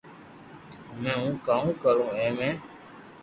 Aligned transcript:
ھمي 0.91 1.13
ھون 1.19 1.33
ڪاوُ 1.45 1.69
ڪرو 1.83 2.05
اي 2.17 2.27
مي 2.37 2.49